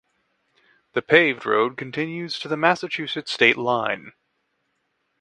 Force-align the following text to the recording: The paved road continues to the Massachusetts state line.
The 0.93 1.03
paved 1.03 1.45
road 1.45 1.77
continues 1.77 2.39
to 2.39 2.47
the 2.47 2.57
Massachusetts 2.57 3.31
state 3.31 3.55
line. 3.55 4.13